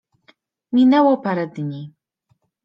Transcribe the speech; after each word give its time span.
Minęło 0.71 1.17
parę 1.17 1.47
dni. 1.47 1.93